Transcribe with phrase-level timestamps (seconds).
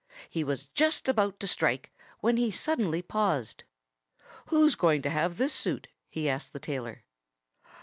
[0.31, 1.91] He was just about to strike,
[2.21, 3.65] when he suddenly paused.
[4.47, 7.03] "Who's going to have this suit?" he asked the tailor.